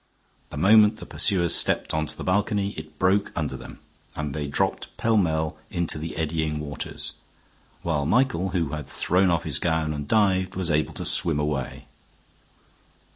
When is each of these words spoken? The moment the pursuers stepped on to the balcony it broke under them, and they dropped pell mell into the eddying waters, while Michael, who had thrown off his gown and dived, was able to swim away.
The 0.49 0.57
moment 0.57 0.97
the 0.97 1.05
pursuers 1.05 1.53
stepped 1.53 1.93
on 1.93 2.07
to 2.07 2.17
the 2.17 2.23
balcony 2.23 2.71
it 2.71 2.97
broke 2.97 3.31
under 3.35 3.55
them, 3.55 3.77
and 4.15 4.33
they 4.33 4.47
dropped 4.47 4.97
pell 4.97 5.15
mell 5.15 5.57
into 5.69 5.99
the 5.99 6.17
eddying 6.17 6.59
waters, 6.59 7.11
while 7.83 8.07
Michael, 8.07 8.49
who 8.49 8.69
had 8.69 8.87
thrown 8.87 9.29
off 9.29 9.43
his 9.43 9.59
gown 9.59 9.93
and 9.93 10.07
dived, 10.07 10.55
was 10.55 10.71
able 10.71 10.93
to 10.95 11.05
swim 11.05 11.39
away. 11.39 11.85